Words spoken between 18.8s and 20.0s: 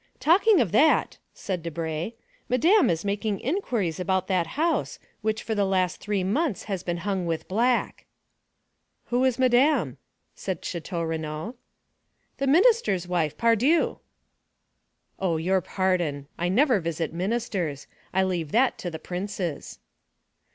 the princes."